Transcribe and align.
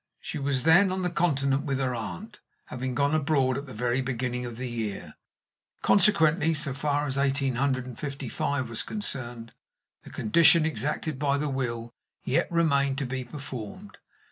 She 0.19 0.39
was 0.39 0.63
then 0.63 0.91
on 0.91 1.03
the 1.03 1.11
Continent 1.11 1.63
with 1.63 1.77
her 1.77 1.93
aunt, 1.93 2.39
having 2.73 2.95
gone 2.95 3.13
abroad 3.13 3.55
at 3.55 3.67
the 3.67 3.73
very 3.75 4.01
beginning 4.01 4.47
of 4.47 4.57
the 4.57 4.67
year. 4.67 5.13
Consequently, 5.83 6.55
so 6.55 6.73
far 6.73 7.05
as 7.05 7.19
eighteen 7.19 7.53
hundred 7.53 7.85
and 7.85 7.99
fifty 7.99 8.27
five 8.27 8.67
was 8.67 8.81
concerned, 8.81 9.51
the 10.01 10.09
condition 10.09 10.65
exacted 10.65 11.19
by 11.19 11.37
the 11.37 11.49
will 11.49 11.93
yet 12.23 12.51
remained 12.51 12.97
to 12.97 13.05
be 13.05 13.23
performed. 13.23 13.99